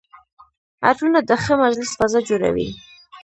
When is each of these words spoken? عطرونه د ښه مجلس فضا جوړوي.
عطرونه 0.87 1.19
د 1.29 1.31
ښه 1.43 1.53
مجلس 1.63 1.91
فضا 1.99 2.19
جوړوي. 2.29 2.67